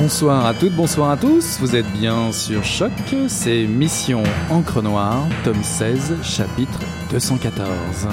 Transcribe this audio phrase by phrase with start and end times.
[0.00, 2.92] Bonsoir à toutes, bonsoir à tous, vous êtes bien sur Choc,
[3.26, 6.78] c'est Mission Encre Noire, tome 16, chapitre
[7.10, 8.06] 214.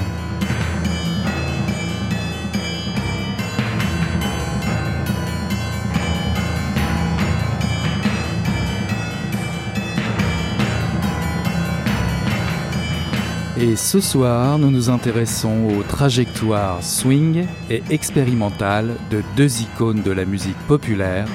[13.58, 20.12] Et ce soir, nous nous intéressons aux trajectoires swing et expérimentales de deux icônes de
[20.12, 21.28] la musique populaire,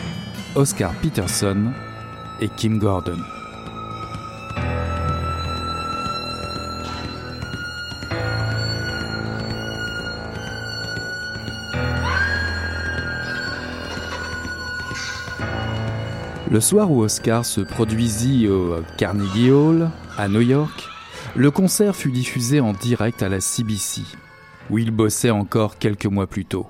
[0.57, 1.71] Oscar Peterson
[2.41, 3.19] et Kim Gordon.
[16.51, 19.89] Le soir où Oscar se produisit au Carnegie Hall,
[20.19, 20.89] à New York,
[21.37, 24.03] le concert fut diffusé en direct à la CBC,
[24.69, 26.67] où il bossait encore quelques mois plus tôt.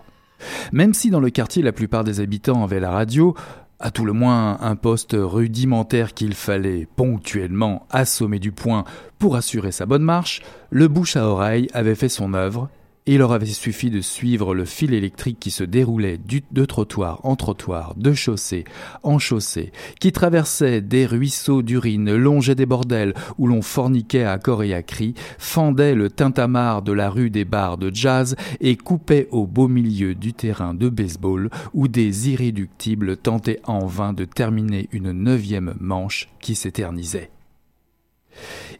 [0.72, 3.34] Même si dans le quartier la plupart des habitants avaient la radio,
[3.80, 8.84] à tout le moins un poste rudimentaire qu'il fallait ponctuellement assommer du poing
[9.18, 12.68] pour assurer sa bonne marche, le bouche à oreille avait fait son œuvre
[13.06, 16.18] il leur avait suffi de suivre le fil électrique qui se déroulait
[16.50, 18.64] de trottoir en trottoir, de chaussée
[19.02, 24.62] en chaussée, qui traversait des ruisseaux d'urine, longeait des bordels où l'on forniquait à corps
[24.62, 29.28] et à cri, fendait le tintamarre de la rue des bars de jazz et coupait
[29.30, 34.88] au beau milieu du terrain de baseball où des irréductibles tentaient en vain de terminer
[34.92, 37.30] une neuvième manche qui s'éternisait.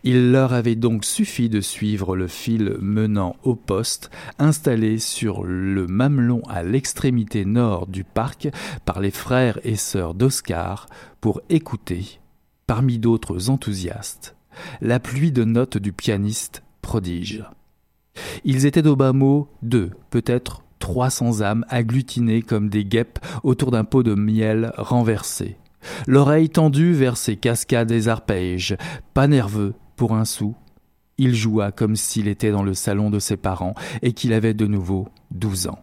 [0.03, 5.87] Il leur avait donc suffi de suivre le fil menant au poste, installé sur le
[5.87, 8.49] mamelon à l'extrémité nord du parc
[8.85, 10.87] par les frères et sœurs d'Oscar,
[11.21, 12.21] pour écouter,
[12.67, 14.37] parmi d'autres enthousiastes,
[14.81, 17.45] la pluie de notes du pianiste prodige.
[18.45, 23.71] Ils étaient au bas mot deux, peut-être trois cents âmes agglutinées comme des guêpes autour
[23.71, 25.59] d'un pot de miel renversé
[26.07, 28.77] l'oreille tendue vers ses cascades et arpèges,
[29.15, 30.55] pas nerveux pour un sou.
[31.19, 34.67] Il joua comme s'il était dans le salon de ses parents et qu'il avait de
[34.67, 35.79] nouveau douze ans.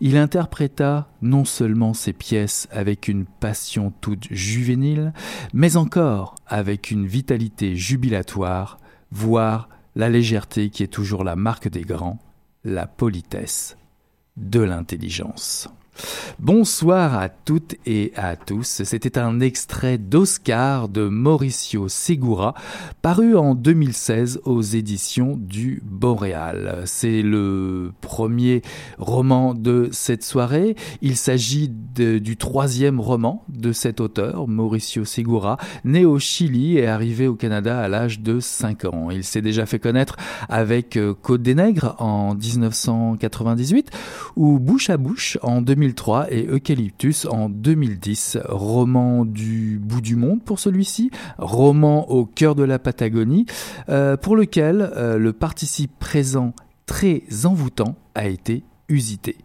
[0.00, 5.12] Il interpréta non seulement ses pièces avec une passion toute juvénile,
[5.52, 8.78] mais encore avec une vitalité jubilatoire,
[9.10, 12.18] voire la légèreté qui est toujours la marque des grands,
[12.64, 13.76] la politesse
[14.36, 15.68] de l'intelligence.
[16.38, 18.82] Bonsoir à toutes et à tous.
[18.84, 22.54] C'était un extrait d'Oscar de Mauricio Segura,
[23.02, 26.82] paru en 2016 aux éditions du Boréal.
[26.84, 28.62] C'est le premier
[28.98, 30.76] roman de cette soirée.
[31.00, 37.26] Il s'agit du troisième roman de cet auteur, Mauricio Segura, né au Chili et arrivé
[37.26, 39.10] au Canada à l'âge de 5 ans.
[39.10, 40.16] Il s'est déjà fait connaître
[40.48, 43.90] avec euh, Côte des Nègres en 1998
[44.36, 45.85] ou Bouche à Bouche en 2000
[46.30, 48.38] et Eucalyptus en 2010.
[48.48, 53.46] Roman du bout du monde pour celui-ci, roman au cœur de la Patagonie,
[53.88, 56.54] euh, pour lequel euh, le participe présent
[56.86, 59.36] très envoûtant a été usité.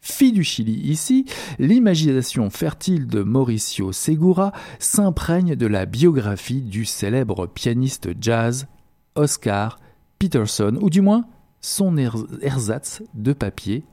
[0.00, 1.26] Fille du Chili ici,
[1.58, 8.66] l'imagination fertile de Mauricio Segura s'imprègne de la biographie du célèbre pianiste jazz
[9.14, 9.78] Oscar
[10.18, 11.24] Peterson, ou du moins
[11.60, 13.84] son ersatz de papier,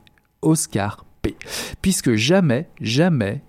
[0.42, 1.05] Oscar
[1.82, 3.42] Puisque jamais, jamais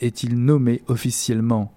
[0.00, 1.72] est-il nommé officiellement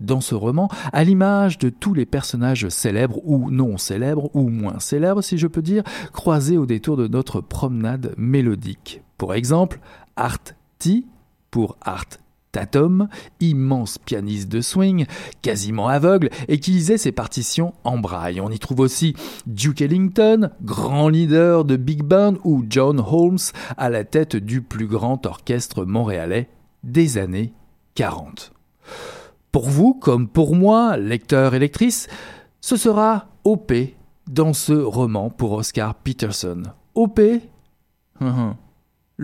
[0.00, 4.80] dans ce roman, à l'image de tous les personnages célèbres ou non célèbres ou moins
[4.80, 9.02] célèbres, si je peux dire, croisés au détour de notre promenade mélodique.
[9.16, 9.80] Pour exemple,
[10.16, 10.42] Art
[10.78, 11.04] T
[11.50, 12.18] pour Art
[12.52, 13.08] Tatum,
[13.40, 15.06] immense pianiste de swing,
[15.40, 18.40] quasiment aveugle, et qui lisait ses partitions en braille.
[18.40, 19.14] On y trouve aussi
[19.46, 23.38] Duke Ellington, grand leader de big band, ou John Holmes
[23.78, 26.48] à la tête du plus grand orchestre montréalais
[26.84, 27.54] des années
[27.94, 28.52] 40.
[29.50, 32.08] Pour vous, comme pour moi, lecteur et lectrice,
[32.60, 33.72] ce sera OP
[34.30, 36.62] dans ce roman pour Oscar Peterson.
[36.94, 37.20] OP.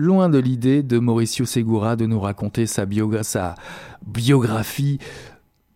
[0.01, 4.97] Loin de l'idée de Mauricio Segura de nous raconter sa, biographie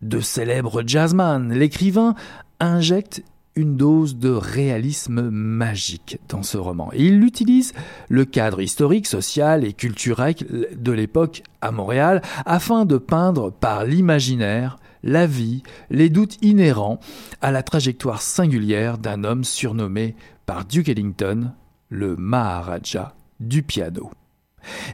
[0.00, 2.14] de célèbre jazzman, l'écrivain
[2.58, 3.22] injecte
[3.54, 6.88] une dose de réalisme magique dans ce roman.
[6.96, 7.74] Il utilise
[8.08, 10.36] le cadre historique, social et culturel
[10.74, 16.98] de l'époque à Montréal afin de peindre par l'imaginaire la vie, les doutes inhérents
[17.42, 20.16] à la trajectoire singulière d'un homme surnommé
[20.46, 21.52] par Duke Ellington
[21.90, 24.10] le Maharaja du piano.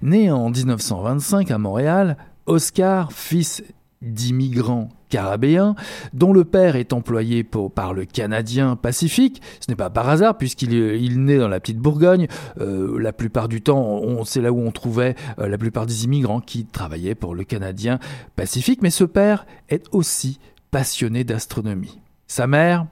[0.03, 2.17] Né en 1925 à Montréal,
[2.47, 3.63] Oscar, fils
[4.03, 5.75] d'immigrants carabéens,
[6.15, 9.43] dont le père est employé par le Canadien Pacifique.
[9.61, 12.29] Ce n'est pas par hasard, puisqu'il il naît dans la petite Bourgogne.
[12.61, 16.41] Euh, la plupart du temps, c'est là où on trouvait euh, la plupart des immigrants
[16.41, 17.99] qui travaillaient pour le Canadien
[18.37, 18.81] Pacifique.
[18.83, 20.39] Mais ce père est aussi
[20.71, 22.01] passionné d'astronomie.
[22.27, 22.87] Sa mère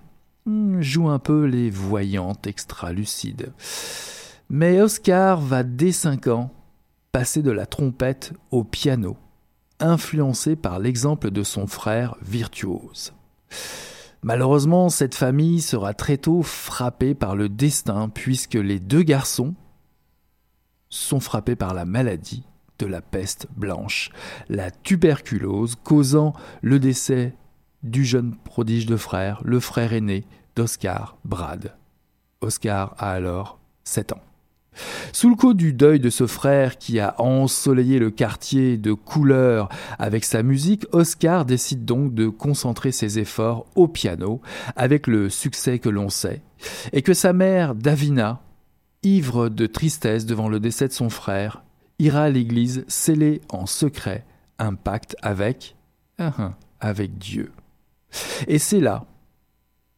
[0.44, 3.52] hmm, joue un peu les voyantes extra-lucides.
[4.50, 6.50] Mais Oscar va dès 5 ans
[7.12, 9.16] passer de la trompette au piano
[9.80, 13.12] influencé par l'exemple de son frère virtuose.
[14.22, 19.54] Malheureusement, cette famille sera très tôt frappée par le destin puisque les deux garçons
[20.88, 22.44] sont frappés par la maladie
[22.78, 24.10] de la peste blanche,
[24.48, 27.34] la tuberculose causant le décès
[27.82, 30.24] du jeune prodige de frère, le frère aîné
[30.56, 31.76] d'Oscar Brad.
[32.40, 34.27] Oscar a alors 7 ans.
[35.12, 39.68] Sous le coup du deuil de ce frère qui a ensoleillé le quartier de couleurs
[39.98, 44.40] avec sa musique, Oscar décide donc de concentrer ses efforts au piano,
[44.76, 46.42] avec le succès que l'on sait,
[46.92, 48.40] et que sa mère, Davina,
[49.02, 51.62] ivre de tristesse devant le décès de son frère,
[51.98, 54.24] ira à l'église sceller en secret
[54.58, 55.76] un pacte avec,
[56.80, 57.52] avec Dieu.
[58.46, 59.06] Et c'est là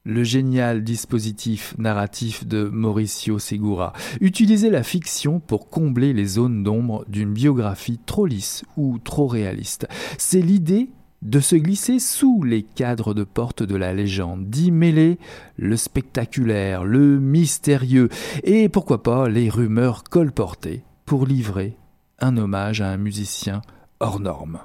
[0.04, 7.04] le génial dispositif narratif de Mauricio Segura, utiliser la fiction pour combler les zones d'ombre
[7.08, 9.86] d'une biographie trop lisse ou trop réaliste.
[10.16, 10.90] C'est l'idée
[11.22, 15.18] de se glisser sous les cadres de porte de la légende, d'y mêler
[15.56, 18.08] le spectaculaire, le mystérieux,
[18.42, 21.76] et pourquoi pas les rumeurs colportées pour livrer
[22.20, 23.60] un hommage à un musicien
[23.98, 24.60] hors norme.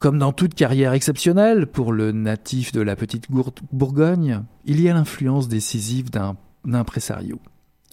[0.00, 3.26] Comme dans toute carrière exceptionnelle pour le natif de la petite
[3.70, 6.38] Bourgogne, il y a l'influence décisive d'un
[6.72, 7.38] impresario.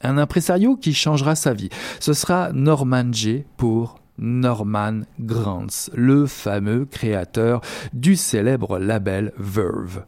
[0.04, 1.68] Un impresario qui changera sa vie.
[2.00, 3.44] Ce sera Norman J.
[3.58, 7.60] pour Norman Granz, le fameux créateur
[7.92, 10.06] du célèbre label Verve.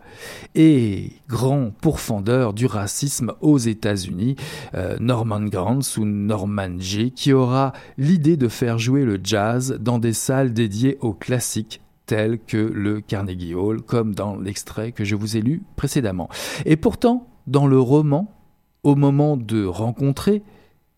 [0.56, 4.38] Et grand pourfendeur du racisme aux États-Unis,
[4.74, 7.12] euh, Norman Granz ou Norman J.
[7.12, 12.40] qui aura l'idée de faire jouer le jazz dans des salles dédiées aux classiques tel
[12.40, 16.28] que le Carnegie Hall, comme dans l'extrait que je vous ai lu précédemment.
[16.66, 18.34] Et pourtant, dans le roman,
[18.82, 20.42] au moment de rencontrer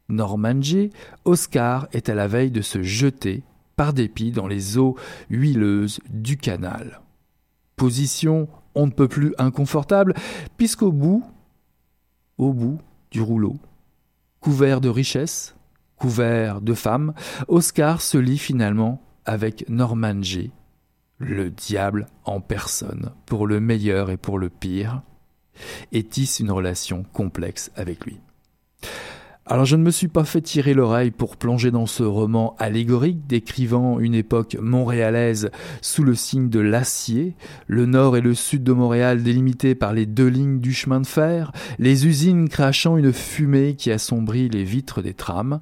[0.08, 0.90] Norman J.,
[1.26, 3.44] Oscar est à la veille de se jeter
[3.76, 4.96] par dépit dans les eaux
[5.30, 7.02] huileuses du canal.
[7.76, 10.14] Position on ne peut plus inconfortable,
[10.56, 11.26] puisqu'au bout,
[12.38, 12.80] au bout
[13.12, 13.58] du rouleau,
[14.40, 15.58] couvert de richesses,
[15.98, 17.14] couvert de femmes,
[17.50, 20.54] Oscar se lie finalement avec Norman J
[21.22, 25.04] le diable en personne, pour le meilleur et pour le pire,
[25.92, 28.20] et tisse une relation complexe avec lui.
[29.48, 33.28] Alors je ne me suis pas fait tirer l'oreille pour plonger dans ce roman allégorique
[33.28, 35.50] décrivant une époque montréalaise
[35.82, 37.36] sous le signe de l'acier,
[37.68, 41.08] le nord et le sud de Montréal délimités par les deux lignes du chemin de
[41.08, 45.60] fer, les usines crachant une fumée qui assombrit les vitres des trams.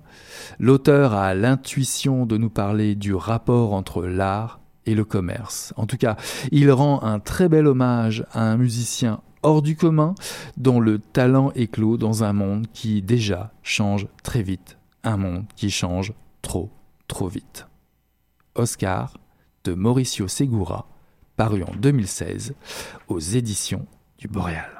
[0.60, 4.60] L'auteur a l'intuition de nous parler du rapport entre l'art
[4.90, 5.74] et le commerce.
[5.78, 6.18] En tout cas,
[6.52, 10.16] il rend un très bel hommage à un musicien hors du commun
[10.58, 15.70] dont le talent éclot dans un monde qui déjà change très vite un monde qui
[15.70, 16.70] change trop,
[17.08, 17.68] trop vite.
[18.56, 19.18] Oscar
[19.64, 20.88] de Mauricio Segura,
[21.36, 22.56] paru en 2016
[23.08, 23.86] aux éditions
[24.18, 24.79] du Boréal.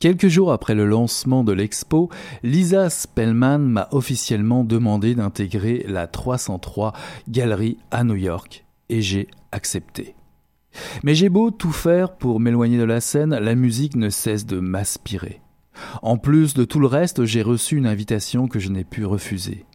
[0.00, 2.08] Quelques jours après le lancement de l'expo,
[2.44, 6.92] Lisa Spellman m'a officiellement demandé d'intégrer la 303
[7.28, 10.14] Galerie à New York, et j'ai accepté.
[11.02, 14.60] Mais j'ai beau tout faire pour m'éloigner de la scène, la musique ne cesse de
[14.60, 15.40] m'aspirer.
[16.02, 19.66] En plus de tout le reste, j'ai reçu une invitation que je n'ai pu refuser.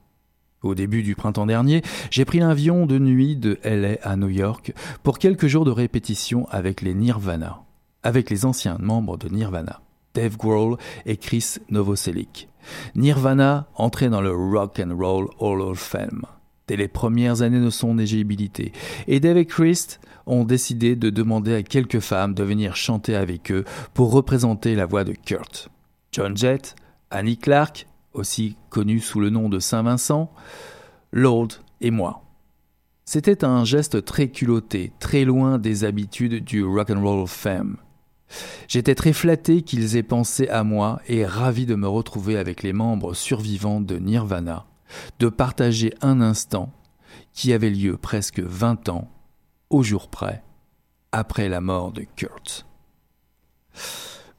[0.61, 4.73] Au début du printemps dernier, j'ai pris l'avion de nuit de LA à New York
[5.03, 7.63] pour quelques jours de répétition avec les Nirvana,
[8.03, 9.82] avec les anciens membres de Nirvana.
[10.13, 12.49] Dave Grohl et Chris Novoselic.
[12.95, 16.23] Nirvana entrait dans le Rock and Roll Hall of Fame
[16.67, 18.71] dès les premières années de son éligibilité,
[19.07, 23.51] et Dave et Chris ont décidé de demander à quelques femmes de venir chanter avec
[23.51, 25.69] eux pour représenter la voix de Kurt.
[26.11, 26.75] John Jett,
[27.11, 30.31] Annie Clark, aussi connue sous le nom de Saint-Vincent,
[31.11, 31.49] Lord
[31.81, 32.23] et moi.
[33.05, 37.27] C'était un geste très culotté, très loin des habitudes du Rock and Roll.
[38.67, 42.73] J'étais très flatté qu'ils aient pensé à moi et ravi de me retrouver avec les
[42.73, 44.65] membres survivants de Nirvana,
[45.19, 46.71] de partager un instant
[47.33, 49.09] qui avait lieu presque vingt ans,
[49.69, 50.43] au jour près,
[51.11, 52.65] après la mort de Kurt.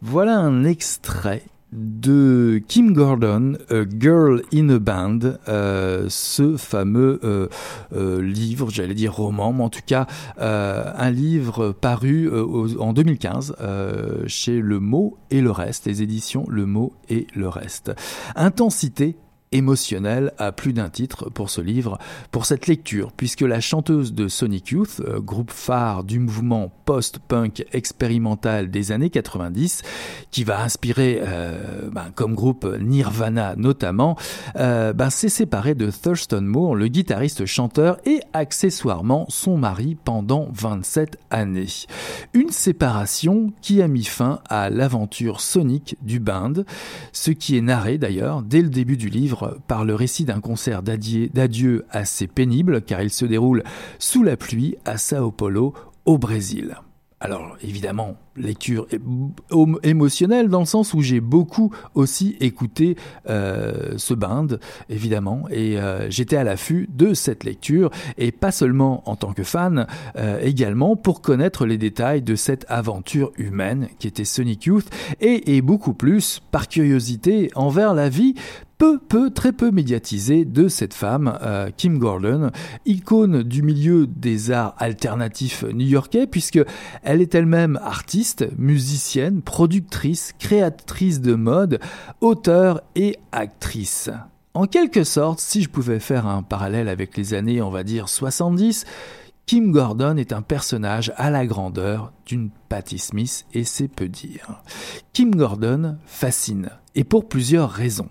[0.00, 1.42] Voilà un extrait
[1.74, 7.48] de Kim Gordon, A Girl in a Band, euh, ce fameux euh,
[7.94, 10.06] euh, livre, j'allais dire roman, mais en tout cas
[10.38, 12.30] un livre paru
[12.78, 13.56] en 2015
[14.26, 17.92] chez Le Mot et le Reste, les éditions Le Mot et le Reste.
[18.36, 19.16] Intensité
[19.54, 21.98] émotionnel à plus d'un titre pour ce livre,
[22.32, 27.64] pour cette lecture, puisque la chanteuse de Sonic Youth, euh, groupe phare du mouvement post-punk
[27.72, 29.82] expérimental des années 90,
[30.32, 34.16] qui va inspirer euh, ben, comme groupe Nirvana notamment,
[34.56, 40.48] euh, ben, s'est séparée de Thurston Moore, le guitariste chanteur et accessoirement son mari pendant
[40.52, 41.66] 27 années.
[42.32, 46.54] Une séparation qui a mis fin à l'aventure sonique du band,
[47.12, 50.82] ce qui est narré d'ailleurs dès le début du livre par le récit d'un concert
[50.82, 53.62] d'adieu assez pénible car il se déroule
[53.98, 55.74] sous la pluie à Sao Paulo
[56.04, 56.76] au Brésil.
[57.24, 58.86] Alors évidemment, lecture
[59.82, 62.96] émotionnelle dans le sens où j'ai beaucoup aussi écouté
[63.30, 64.48] euh, ce band,
[64.90, 69.42] évidemment, et euh, j'étais à l'affût de cette lecture, et pas seulement en tant que
[69.42, 69.86] fan,
[70.16, 74.90] euh, également pour connaître les détails de cette aventure humaine qui était Sonic Youth,
[75.22, 78.34] et, et beaucoup plus par curiosité envers la vie
[78.78, 82.50] peu, peu, très peu médiatisée de cette femme, euh, Kim Gordon,
[82.86, 86.60] icône du milieu des arts alternatifs new-yorkais, puisque
[87.02, 91.80] elle est elle-même artiste, musicienne, productrice, créatrice de mode,
[92.20, 94.10] auteure et actrice.
[94.54, 98.08] En quelque sorte, si je pouvais faire un parallèle avec les années, on va dire
[98.08, 98.84] 70,
[99.46, 104.62] Kim Gordon est un personnage à la grandeur d'une Patti Smith et c'est peu dire.
[105.12, 108.08] Kim Gordon fascine, et pour plusieurs raisons.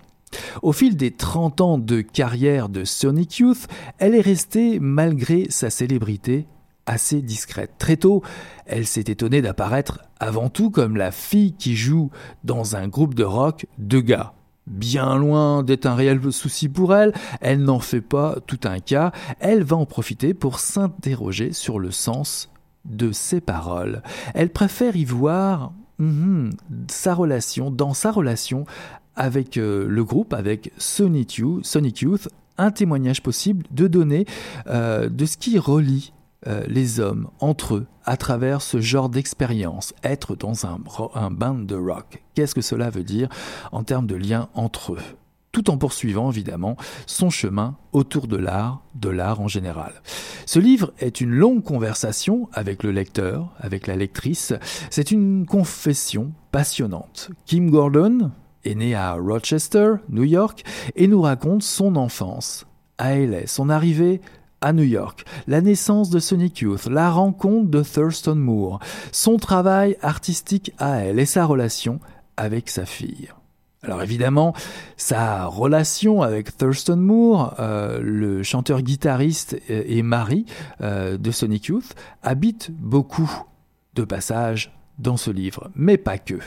[0.62, 3.66] Au fil des 30 ans de carrière de Sonic Youth,
[3.98, 6.46] elle est restée, malgré sa célébrité,
[6.86, 7.72] assez discrète.
[7.78, 8.22] Très tôt,
[8.66, 12.10] elle s'est étonnée d'apparaître avant tout comme la fille qui joue
[12.44, 14.34] dans un groupe de rock de gars.
[14.66, 17.12] Bien loin d'être un réel souci pour elle,
[17.42, 21.90] elle n'en fait pas tout un cas, elle va en profiter pour s'interroger sur le
[21.90, 22.50] sens
[22.86, 24.02] de ses paroles.
[24.34, 26.50] Elle préfère y voir mhm,
[26.88, 28.64] sa relation, dans sa relation
[29.16, 32.28] avec euh, le groupe, avec Sonic Youth,
[32.58, 34.26] un témoignage possible de données
[34.66, 36.12] euh, de ce qui relie
[36.46, 40.78] euh, les hommes entre eux à travers ce genre d'expérience, être dans un,
[41.14, 42.22] un band de rock.
[42.34, 43.28] Qu'est-ce que cela veut dire
[43.72, 45.02] en termes de lien entre eux?
[45.52, 50.02] Tout en poursuivant évidemment son chemin autour de l'art, de l'art en général.
[50.46, 54.52] Ce livre est une longue conversation avec le lecteur, avec la lectrice.
[54.90, 57.30] C'est une confession passionnante.
[57.46, 58.32] Kim Gordon,
[58.64, 60.64] est né à Rochester, New York,
[60.96, 62.66] et nous raconte son enfance
[62.98, 64.20] à LA, son arrivée
[64.60, 68.80] à New York, la naissance de Sonic Youth, la rencontre de Thurston Moore,
[69.12, 72.00] son travail artistique à elle et sa relation
[72.36, 73.28] avec sa fille.
[73.82, 74.54] Alors évidemment,
[74.96, 80.46] sa relation avec Thurston Moore, euh, le chanteur-guitariste et mari
[80.80, 83.30] euh, de Sonic Youth, habite beaucoup
[83.94, 86.38] de passages dans ce livre, mais pas que.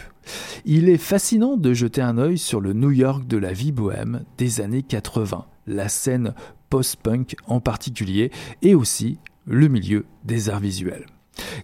[0.65, 4.23] Il est fascinant de jeter un œil sur le New York de la vie bohème
[4.37, 6.33] des années 80, la scène
[6.69, 8.31] post-punk en particulier,
[8.61, 11.05] et aussi le milieu des arts visuels.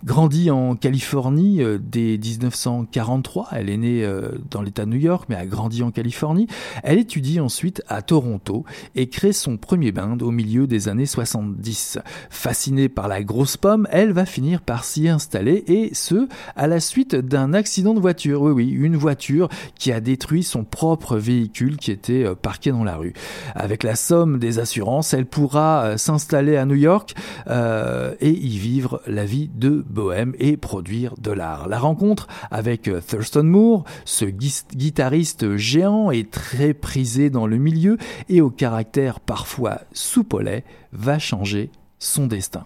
[0.03, 5.25] Grandie en Californie euh, dès 1943, elle est née euh, dans l'État de New York
[5.29, 6.47] mais a grandi en Californie.
[6.83, 11.99] Elle étudie ensuite à Toronto et crée son premier band au milieu des années 70.
[12.29, 16.79] Fascinée par la grosse pomme, elle va finir par s'y installer et ce, à la
[16.79, 18.41] suite d'un accident de voiture.
[18.41, 22.83] Oui, oui, une voiture qui a détruit son propre véhicule qui était euh, parqué dans
[22.83, 23.13] la rue.
[23.55, 27.15] Avec la somme des assurances, elle pourra s'installer à New York
[27.47, 31.69] et y vivre la vie de de bohème et produire de l'art.
[31.69, 37.97] La rencontre avec euh, Thurston Moore, ce guitariste géant et très prisé dans le milieu
[38.27, 42.65] et au caractère parfois soupolé, va changer son destin.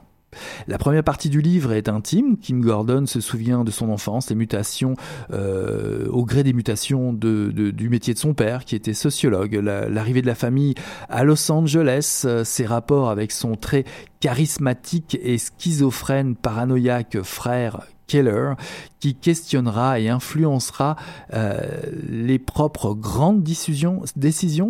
[0.68, 2.38] La première partie du livre est intime.
[2.38, 4.96] Kim Gordon se souvient de son enfance, les mutations,
[5.32, 10.28] euh, au gré des mutations du métier de son père, qui était sociologue, l'arrivée de
[10.28, 10.76] la famille
[11.10, 13.86] à Los Angeles, euh, ses rapports avec son très
[14.20, 18.54] charismatique et schizophrène paranoïaque frère Keller,
[19.00, 20.96] qui questionnera et influencera
[21.34, 21.62] euh,
[22.10, 24.02] les propres grandes décisions,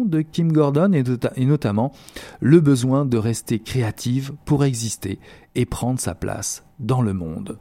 [0.06, 1.94] de Kim Gordon et, notamment
[2.42, 5.20] le besoin de rester créative pour exister
[5.58, 7.58] et prendre sa place dans le monde.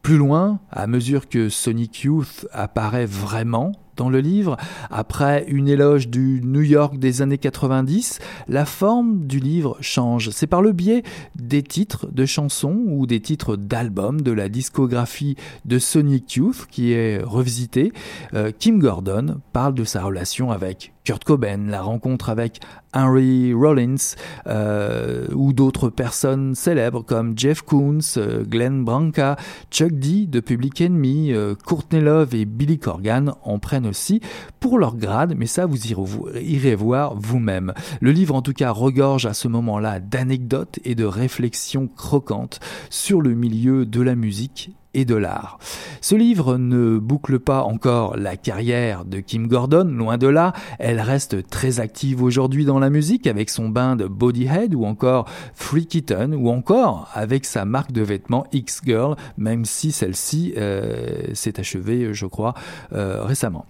[0.00, 4.56] Plus loin, à mesure que Sonic Youth apparaît vraiment dans le livre,
[4.90, 8.18] après une éloge du New York des années 90,
[8.48, 10.30] la forme du livre change.
[10.30, 11.02] C'est par le biais
[11.36, 16.92] des titres de chansons ou des titres d'albums de la discographie de Sonic Youth qui
[16.92, 17.92] est revisité.
[18.34, 22.60] Euh, Kim Gordon parle de sa relation avec Kurt Cobain, la rencontre avec
[22.94, 24.14] Henry Rollins
[24.46, 29.36] euh, ou d'autres personnes célèbres comme Jeff Koons, euh, Glenn Branca,
[29.70, 34.22] Chuck D de Public Enemy, euh, Courtney Love et Billy Corgan en prennent aussi
[34.60, 37.74] pour leur grade, mais ça vous irez voir vous-même.
[38.00, 43.20] Le livre en tout cas regorge à ce moment-là d'anecdotes et de réflexions croquantes sur
[43.20, 45.58] le milieu de la musique et de l'art.
[46.00, 51.00] Ce livre ne boucle pas encore la carrière de Kim Gordon, loin de là, elle
[51.00, 56.34] reste très active aujourd'hui dans la musique avec son band Bodyhead ou encore Free Kitten
[56.34, 62.26] ou encore avec sa marque de vêtements X-Girl, même si celle-ci euh, s'est achevée, je
[62.26, 62.54] crois,
[62.92, 63.66] euh, récemment.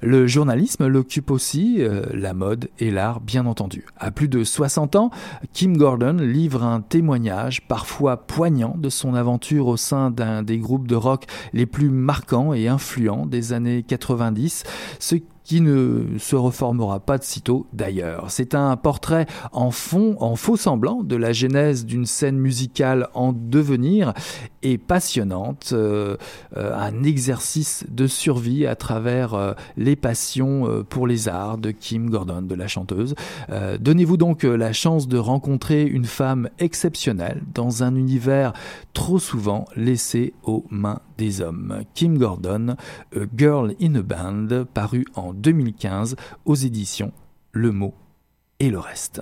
[0.00, 3.84] Le journalisme l'occupe aussi, euh, la mode et l'art bien entendu.
[3.98, 5.10] À plus de 60 ans,
[5.52, 10.86] Kim Gordon livre un témoignage parfois poignant de son aventure au sein d'un des groupes
[10.86, 14.64] de rock les plus marquants et influents des années 90,
[14.98, 15.16] ce
[15.48, 18.30] qui ne se reformera pas de sitôt d'ailleurs.
[18.30, 23.32] C'est un portrait en fond, en faux semblant de la genèse d'une scène musicale en
[23.32, 24.12] devenir
[24.62, 26.18] et passionnante, euh,
[26.58, 32.10] euh, un exercice de survie à travers euh, les passions pour les arts de Kim
[32.10, 33.14] Gordon, de la chanteuse.
[33.80, 38.52] Donnez-vous donc la chance de rencontrer une femme exceptionnelle dans un univers
[38.92, 41.82] trop souvent laissé aux mains des hommes.
[41.94, 42.76] Kim Gordon,
[43.14, 47.12] A Girl in a Band, paru en 2015 aux éditions
[47.52, 47.94] Le Mot
[48.60, 49.20] et le reste.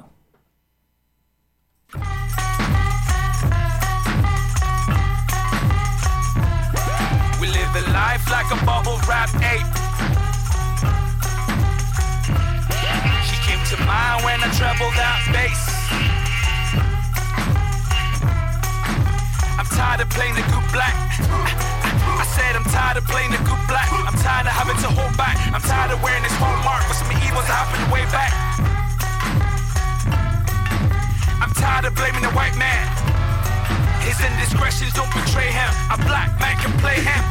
[7.40, 9.66] We live a life like a bubble wrap ape.
[13.24, 15.76] She came to mind when I trebled that bass.
[19.58, 21.75] I'm tired of playing the good black.
[22.16, 23.92] I said I'm tired of playing the good black.
[23.92, 25.36] I'm tired of having to hold back.
[25.52, 28.32] I'm tired of wearing this hallmark for some evils that happened way back.
[31.40, 32.88] I'm tired of blaming the white man.
[34.00, 35.68] His indiscretions don't betray him.
[35.92, 37.22] A black man can play him.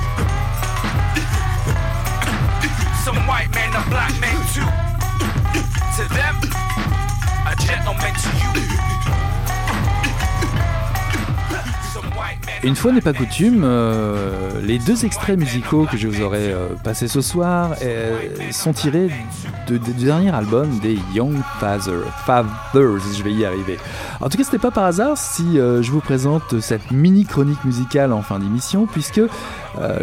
[3.01, 4.69] Some white man, a black man too.
[5.97, 6.35] To them,
[7.47, 8.45] a gentleman to you.
[12.65, 16.69] Une fois n'est pas coutume, euh, les deux extraits musicaux que je vous aurais euh,
[16.83, 19.11] passés ce soir euh, sont tirés
[19.67, 22.11] du dernier album des Young Fathers.
[22.25, 23.77] Fathers, je vais y arriver.
[24.19, 27.63] En tout cas, ce n'était pas par hasard si je vous présente cette mini chronique
[27.65, 29.21] musicale en fin d'émission, puisque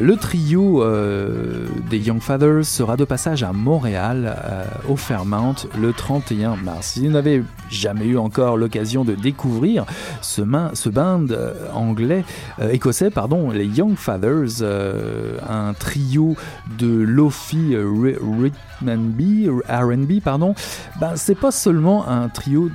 [0.00, 0.84] le trio
[1.90, 4.36] des Young Fathers sera de passage à Montréal,
[4.88, 6.92] au Fairmount, le 31 mars.
[6.92, 9.84] Si vous n'avez jamais eu encore l'occasion de découvrir
[10.20, 10.42] ce,
[10.74, 11.26] ce band
[11.74, 12.24] anglais,
[12.60, 16.36] euh, écossais, pardon, les Young Fathers, euh, un trio
[16.78, 17.76] de lofi
[19.68, 20.54] R&B, pardon.
[21.00, 22.70] Ben, c'est pas seulement un trio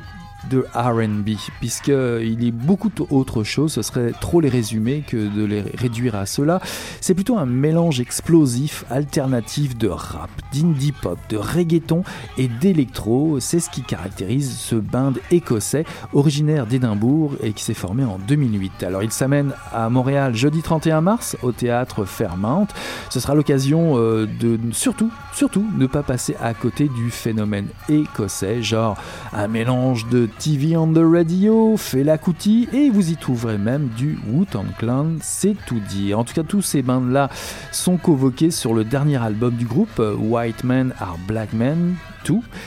[0.50, 1.30] de RB,
[1.60, 6.26] puisqu'il est beaucoup autre chose, ce serait trop les résumer que de les réduire à
[6.26, 6.60] cela.
[7.02, 12.04] C'est plutôt un mélange explosif, alternatif de rap, d'indie pop, de reggaeton
[12.38, 13.40] et d'électro.
[13.40, 18.84] C'est ce qui caractérise ce band écossais, originaire d'Édimbourg et qui s'est formé en 2008.
[18.84, 22.68] Alors il s'amène à Montréal jeudi 31 mars au théâtre Fairmount.
[23.10, 28.62] Ce sera l'occasion euh, de surtout, surtout ne pas passer à côté du phénomène écossais,
[28.62, 28.98] genre
[29.34, 34.20] un mélange de TV on the Radio, la Kuti, et vous y trouverez même du
[34.28, 36.20] Wu-Tang Clan, c'est tout dire.
[36.20, 37.30] En tout cas, tous ces bandes-là
[37.72, 41.96] sont convoqués sur le dernier album du groupe, White Men Are Black Men,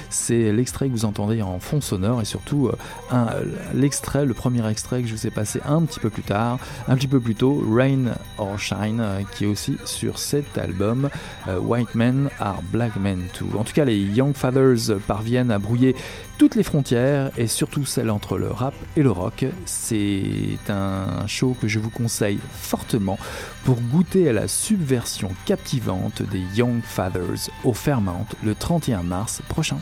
[0.09, 2.71] c'est l'extrait que vous entendez en fond sonore et surtout
[3.13, 3.43] euh,
[3.75, 6.59] l'extrait, le premier extrait que je vous ai passé un petit peu plus tard,
[6.89, 11.11] un petit peu plus tôt, Rain or Shine, euh, qui est aussi sur cet album,
[11.49, 13.49] euh, White Men Are Black Men Too.
[13.59, 15.95] En tout cas, les Young Fathers parviennent à brouiller
[16.41, 19.45] toutes les frontières et surtout celles entre le rap et le rock.
[19.67, 23.19] C'est un show que je vous conseille fortement
[23.65, 29.81] pour goûter à la subversion captivante des Young Fathers au Fairmount le 31 mars prochain.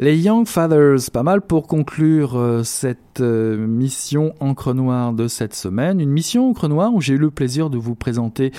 [0.00, 5.56] Les Young Fathers, pas mal pour conclure euh, cette euh, mission Encre Noire de cette
[5.56, 5.98] semaine.
[5.98, 8.52] Une mission Encre Noire où j'ai eu le plaisir de vous présenter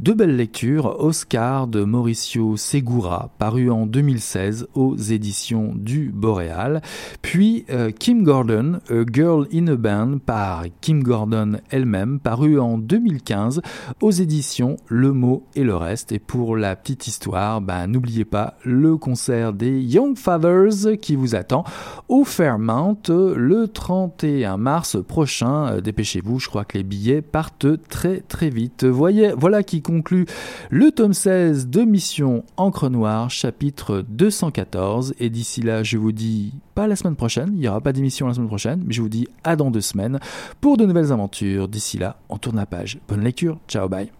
[0.00, 6.82] Deux belles lectures, Oscar de Mauricio Segura, paru en 2016 aux éditions du Boréal,
[7.20, 12.78] puis euh, Kim Gordon, A Girl in a Band par Kim Gordon elle-même, paru en
[12.78, 13.60] 2015
[14.00, 16.12] aux éditions Le Mot et le Reste.
[16.12, 21.34] Et pour la petite histoire, ben, n'oubliez pas le concert des Young Fathers qui vous
[21.34, 21.64] attend
[22.08, 25.72] au Fairmount le 31 mars prochain.
[25.72, 28.84] Euh, dépêchez-vous, je crois que les billets partent très très vite.
[28.84, 30.26] Voyez, voilà qui conclut
[30.68, 35.14] le tome 16 de Mission Encre Noire, chapitre 214.
[35.18, 38.28] Et d'ici là, je vous dis pas la semaine prochaine, il n'y aura pas d'émission
[38.28, 40.20] la semaine prochaine, mais je vous dis à dans deux semaines
[40.60, 41.68] pour de nouvelles aventures.
[41.68, 42.98] D'ici là, on tourne la page.
[43.08, 44.17] Bonne lecture, ciao, bye.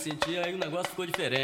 [0.00, 1.39] Sentir, aí o negócio ficou diferente.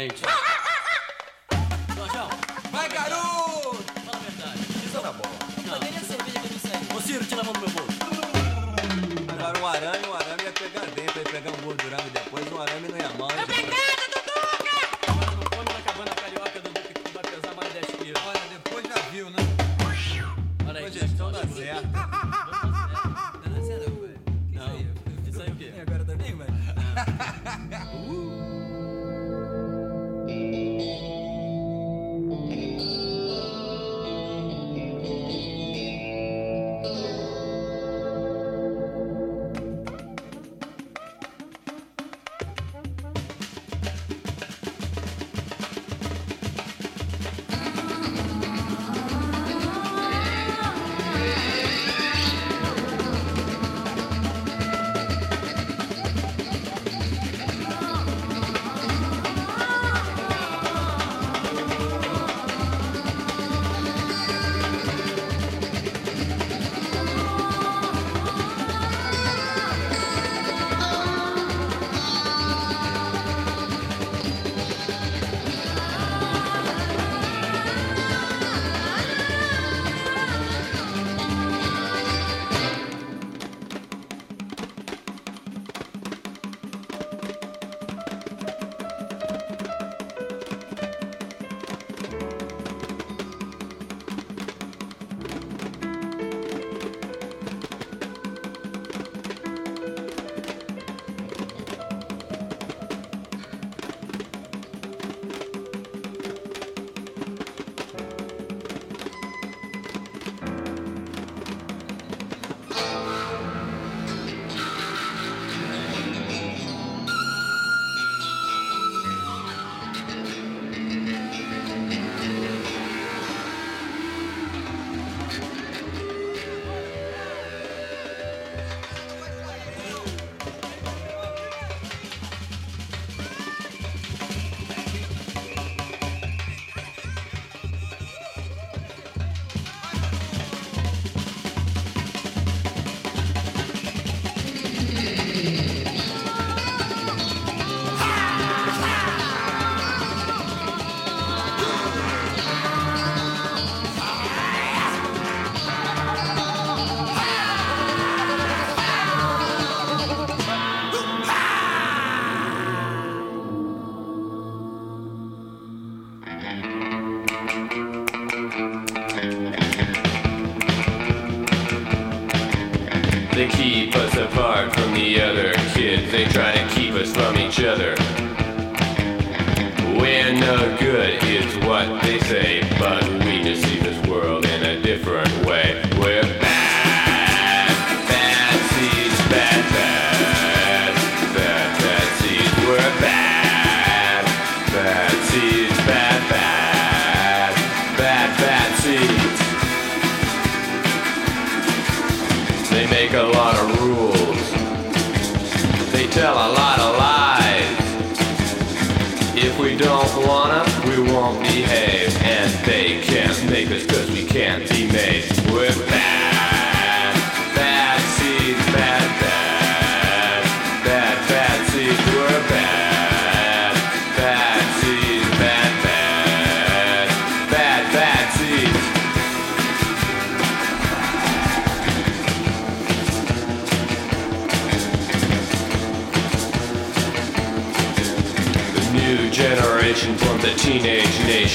[182.27, 183.06] Say, but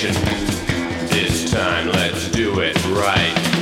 [0.03, 3.62] This time, let's do it right.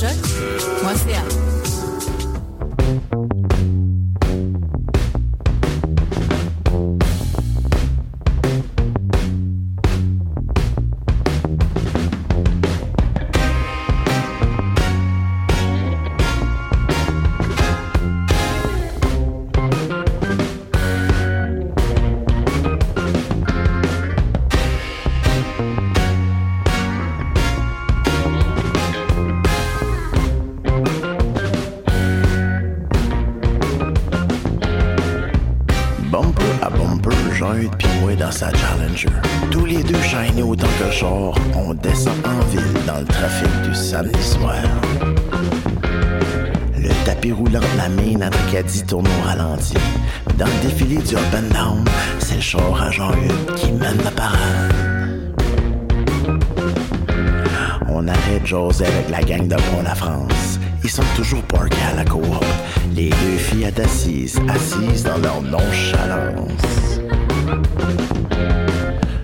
[0.00, 1.49] choc.ca.
[58.50, 60.58] José avec la gang de Pont-la-France.
[60.82, 62.44] Ils sont toujours parkés à la coop.
[62.96, 67.00] Les deux filles assises, assises dans leur nonchalance.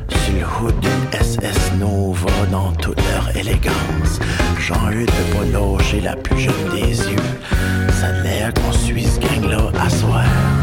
[0.09, 4.21] Sur le hood d'une SS Nova dans toute leur élégance.
[4.61, 7.31] Jean-Hugues peut pas lâcher la plus jeune des yeux.
[8.01, 10.56] Ça a l'air qu'on suit ce gang-là à soir.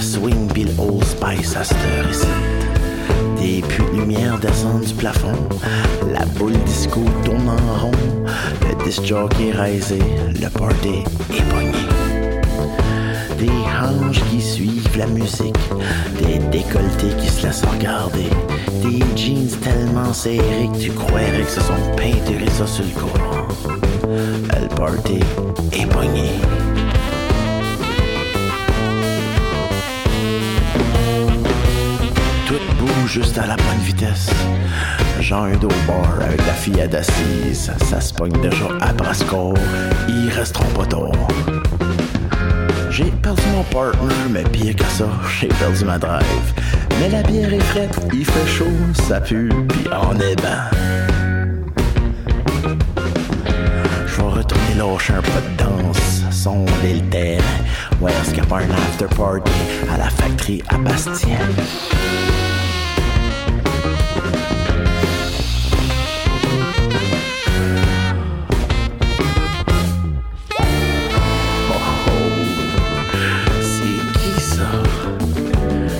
[0.00, 2.06] Swing le Old Spice à cette heure.
[3.38, 5.34] Des puits de lumière descendent du plafond.
[6.12, 7.92] La boule disco tourne en rond.
[8.62, 9.98] Le disc jockey raisé.
[10.40, 11.72] Le party est pogné.
[13.38, 15.56] Des hanches qui suivent la musique.
[16.18, 18.30] Des décolletés qui se laissent regarder.
[18.82, 23.48] Des jeans tellement serrés que tu croirais que se sont peinturés ça sur le courant.
[24.60, 25.20] Le party
[25.72, 26.67] est pogné.
[32.48, 34.30] Tout bouge juste à la bonne vitesse.
[35.20, 37.70] Jean un au bar avec la fille assise.
[37.90, 39.52] Ça se pogne déjà à brascore.
[40.08, 41.28] Ils resteront pas tard.
[42.90, 45.04] J'ai perdu mon partner, mais pire que ça,
[45.38, 46.54] j'ai perdu ma drive.
[46.98, 50.97] Mais la bière est fraîche, il fait chaud, ça pue, puis on est ben.
[54.78, 57.42] Lâche un peu de danse, sonder le terrain.
[58.00, 59.50] Ouais, est-ce qu'il y a pas un after party
[59.92, 61.38] à la factory à Bastien?
[73.60, 74.70] C'est qui ça?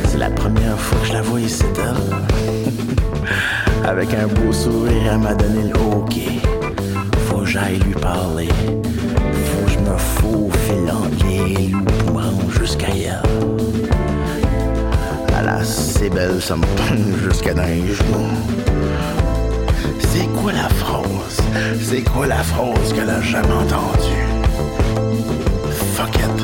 [0.07, 1.97] C'est la première fois que je la vois ici, elle.
[3.85, 6.15] Avec un beau sourire, elle m'a donné le OK.
[7.29, 8.49] Faut que j'aille lui parler.
[16.19, 16.65] Belle, ça me
[17.23, 17.83] jusqu'à dans les.
[20.11, 21.39] C'est quoi la phrase?
[21.81, 24.27] C'est quoi la phrase qu'elle a jamais entendue?
[25.95, 26.39] Fuck it,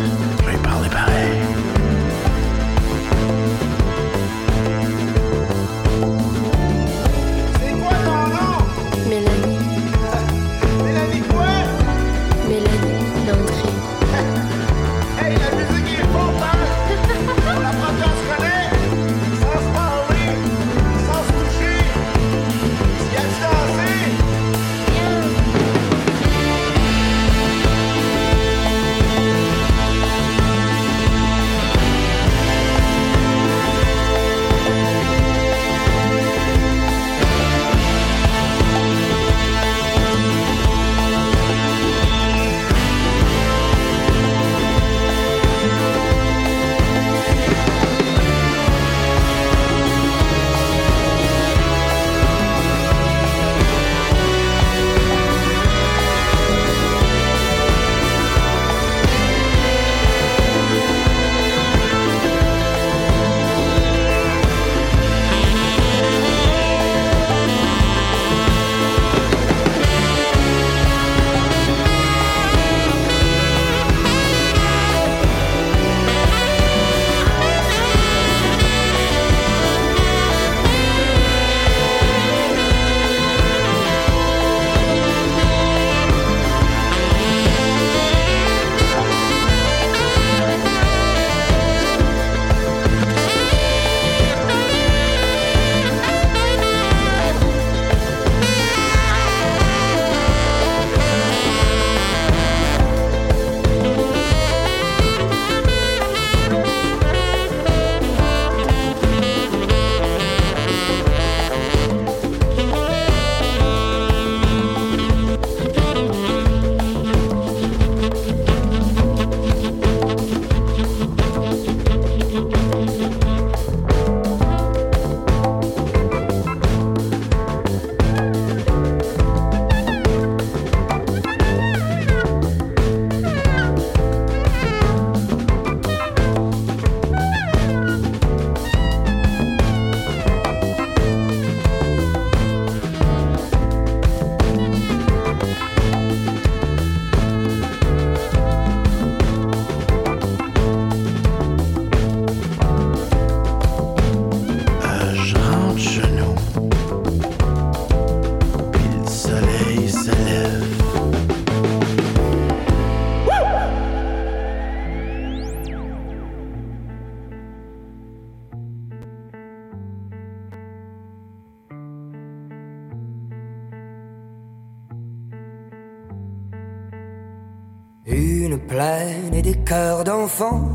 [179.75, 180.69] cœurs d'enfants,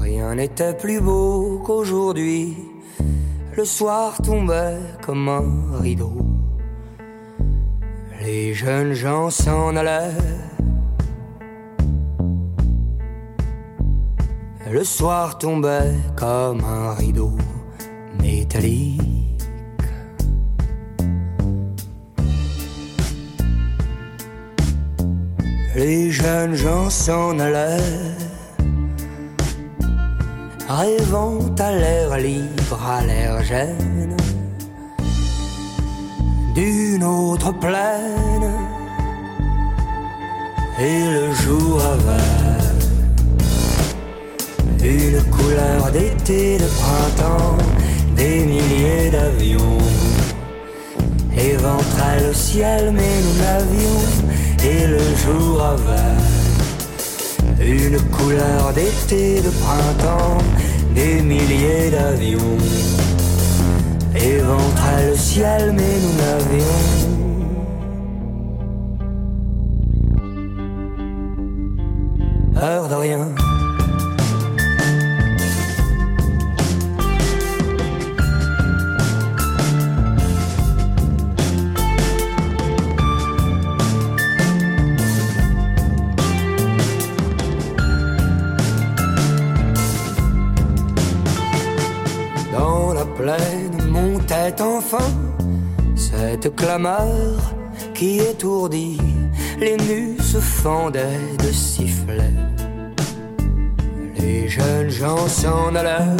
[0.00, 2.56] rien n'était plus beau qu'aujourd'hui.
[3.56, 6.16] Le soir tombait comme un rideau.
[8.24, 10.14] Les jeunes gens s'en allaient.
[14.70, 17.32] Le soir tombait comme un rideau
[18.22, 19.31] métallique.
[25.74, 27.78] Les jeunes gens s'en allaient,
[30.68, 34.16] rêvant à l'air libre, à l'air gêne,
[36.54, 38.52] d'une autre plaine.
[40.78, 42.52] Et le jour avait
[44.86, 47.56] une couleur d'été, de printemps,
[48.14, 49.78] des milliers d'avions.
[51.34, 54.21] Éventrait le ciel, mais nous l'avions,
[54.64, 56.20] et le jour avait
[57.64, 60.38] une couleur d'été, de printemps,
[60.94, 62.58] des milliers d'avions.
[64.14, 67.12] Éventrait le ciel, mais nous l'avions.
[72.62, 73.41] peur de rien.
[95.96, 97.54] Cette clameur
[97.94, 98.98] qui étourdit,
[99.58, 102.38] les nus se fendaient de sifflets.
[104.18, 106.16] Les jeunes gens s'en allèrent.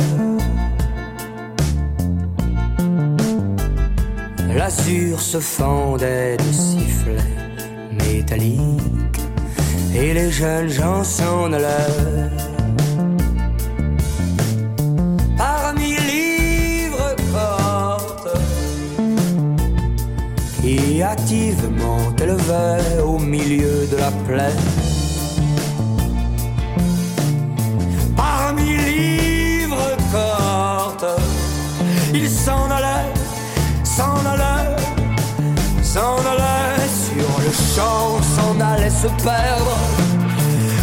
[4.54, 7.36] L'azur se fendait de sifflets
[7.92, 9.20] métalliques
[9.94, 12.51] et les jeunes gens s'en allèrent.
[21.26, 24.64] Qui activement élevaient au milieu de la plaine.
[28.16, 31.20] Parmi livres cortes,
[32.14, 33.12] il s'en allait,
[33.84, 34.76] s'en allait,
[35.82, 39.76] s'en allait sur le champ, s'en allait se perdre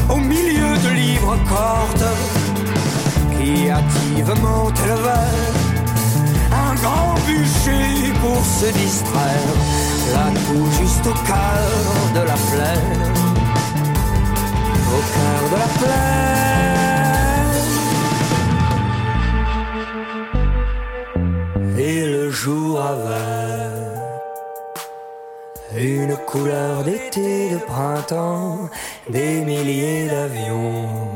[0.10, 2.10] au milieu de livres cortes
[3.38, 5.70] qui activement élevaient
[6.52, 9.54] un grand bûcher pour se distraire,
[10.14, 11.70] là tout juste au cœur
[12.16, 13.04] de la plaine,
[14.98, 16.10] au cœur de la plaine.
[21.78, 23.80] Et le jour avait
[25.78, 28.70] une couleur d'été, de printemps,
[29.10, 31.14] des milliers d'avions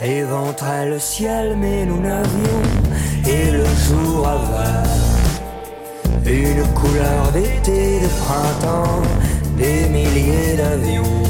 [0.00, 2.62] éventrait le ciel, mais nous n'avions
[3.26, 4.97] et le jour avait
[6.28, 9.02] une couleur d'été, de printemps,
[9.56, 11.22] des milliers d'avions.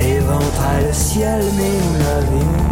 [0.00, 2.64] Éventrait le ciel, mais nous n'avions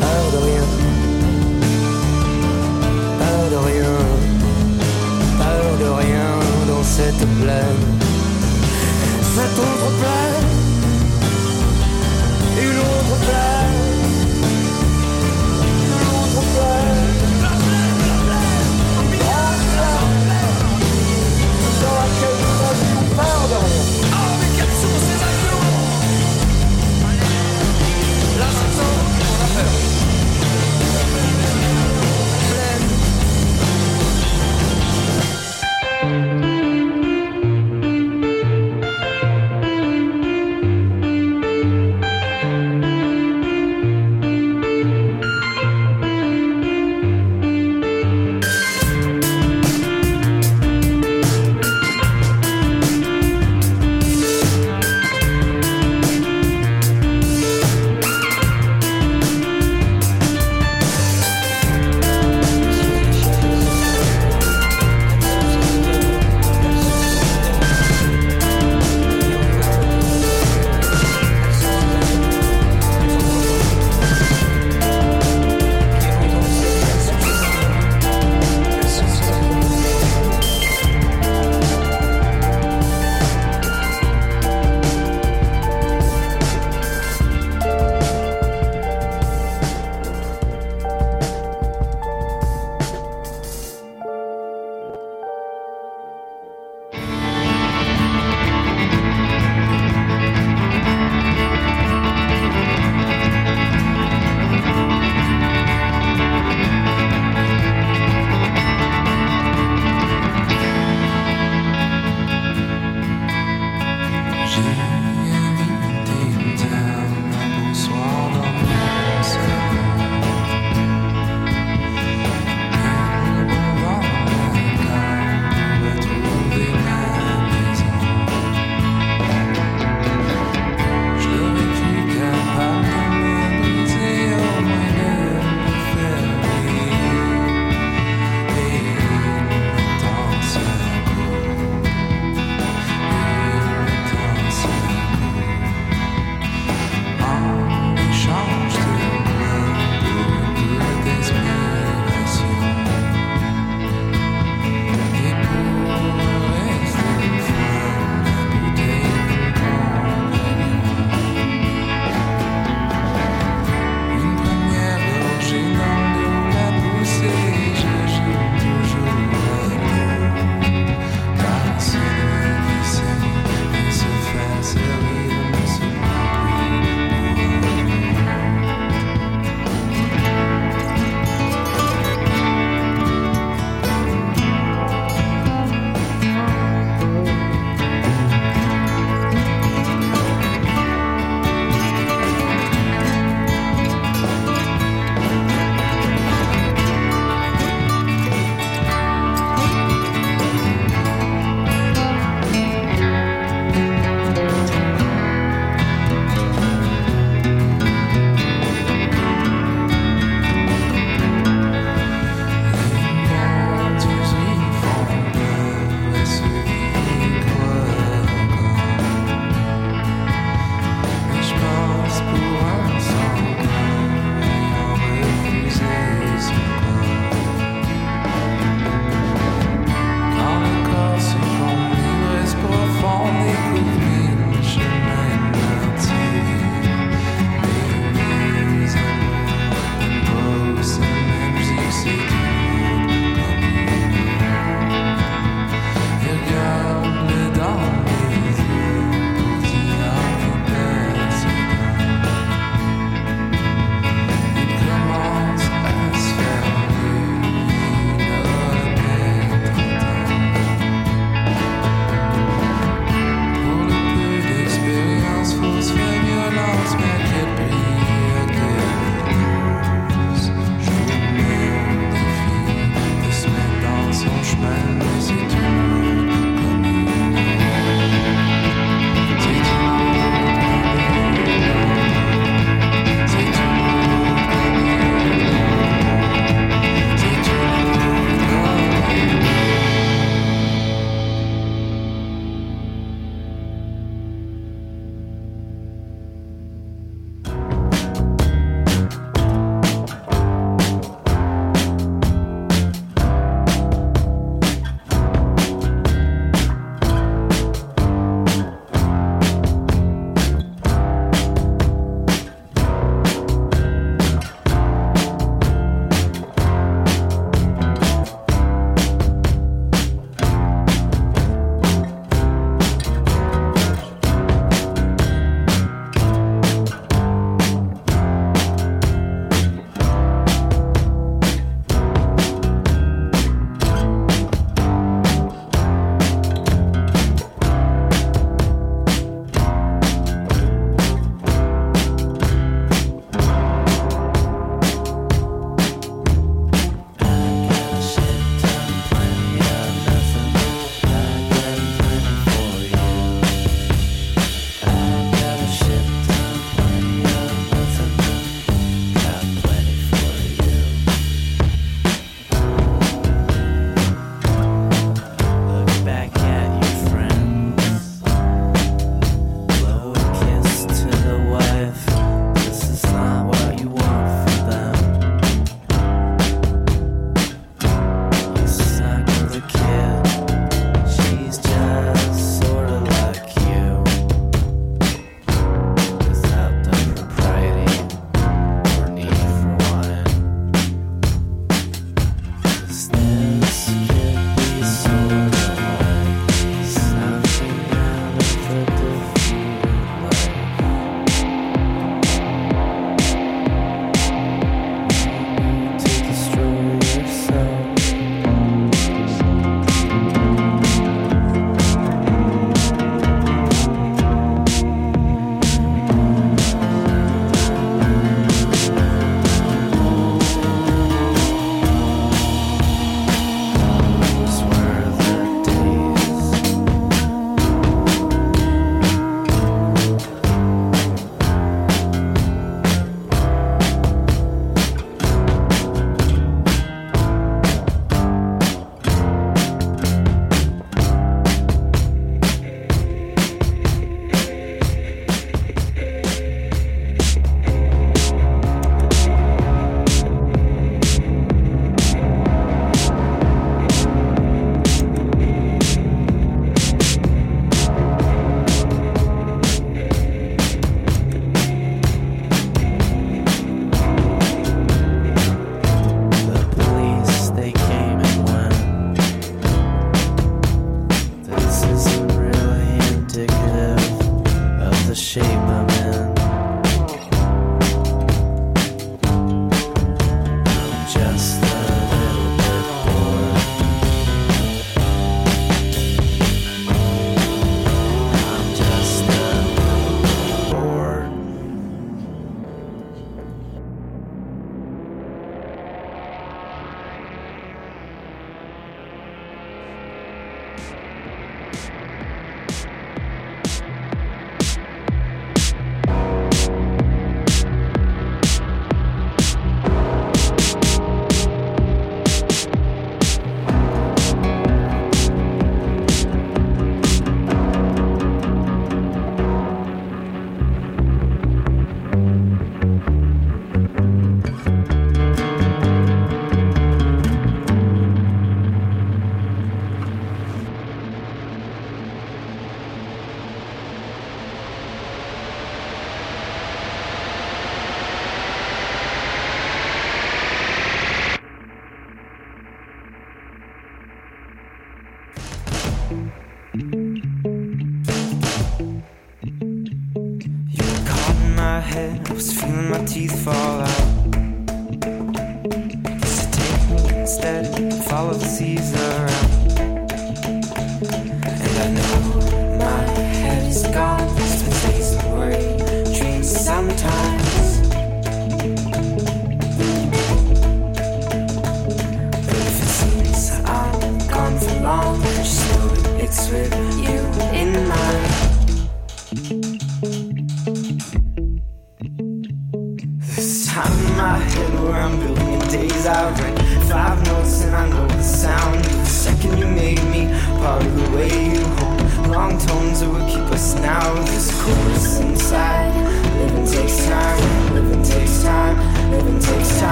[0.00, 0.66] peur de rien,
[3.18, 3.94] peur de rien,
[5.38, 6.30] peur de rien
[6.68, 7.82] dans cette plaine,
[9.34, 10.48] cette autre plaine.
[12.58, 13.55] Une autre plaine,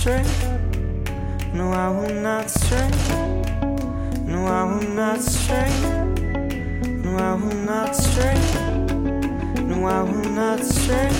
[0.00, 0.24] stray.
[1.52, 2.90] No, I will not stray.
[4.24, 5.70] No, I will not stray.
[7.04, 8.40] No, I will not stray.
[9.68, 11.10] No, I will not stray.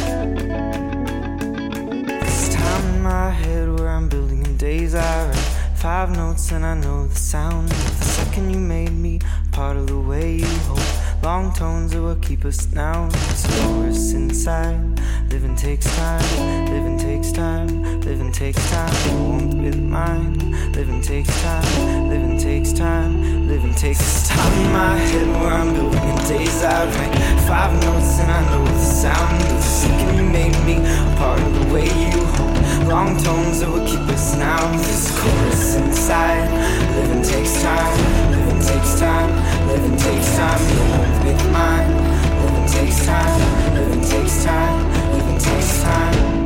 [2.24, 5.36] This time in my head where I'm building in days I write
[5.74, 7.68] five notes and I know the sound.
[7.68, 9.20] The second you made me
[9.52, 13.10] part of the way you hold long tones that will keep us now.
[13.34, 15.00] Slow us inside.
[15.30, 16.66] Living takes time.
[16.72, 18.00] Living takes time.
[18.00, 18.92] Living takes time.
[19.06, 20.72] You won't with mine.
[20.72, 22.08] Living takes time.
[22.08, 23.46] Living takes time.
[23.46, 27.14] Living takes time in my head where I'm building in days I write
[27.46, 29.40] five notes and I know the sound.
[29.40, 33.70] The second you made me a part of the way you hold long tones that
[33.70, 34.60] will keep us now.
[34.78, 36.50] This chorus inside.
[36.96, 38.30] Living takes time.
[38.32, 39.30] Living takes time.
[39.68, 40.60] Living takes time.
[40.74, 41.90] You won't with mine.
[42.42, 43.74] Living takes time.
[43.74, 44.89] Living takes time.
[45.43, 46.39] Takes time.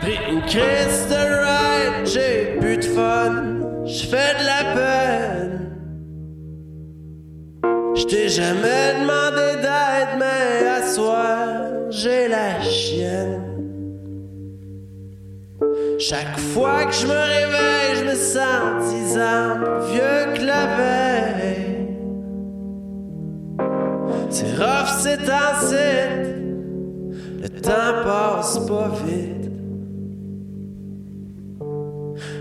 [0.00, 3.32] Pris une Christ de ride, j'ai plus de fun,
[3.84, 5.54] j'fais de la peine.
[7.96, 11.38] J't'ai jamais demandé d'aide, mais à soir,
[11.90, 13.42] j'ai la chienne.
[15.98, 20.66] Chaque fois que je me réveille, je me sens dix ans plus vieux que la
[20.76, 21.53] veille.
[24.36, 25.76] C'est rough, c'est ainsi,
[27.40, 29.48] le temps passe pas vite.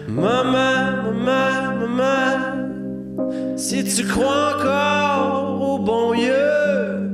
[0.07, 7.12] Maman, maman, maman, si tu crois encore au bon Dieu,